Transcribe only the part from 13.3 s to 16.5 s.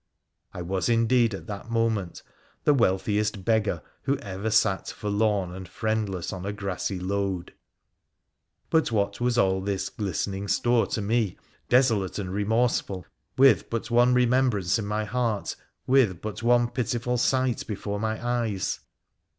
with but one remembrance in my heart, with but